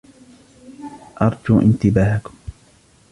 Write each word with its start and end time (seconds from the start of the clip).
أرجو 1.21 1.59
إنتباهكم! 1.61 2.33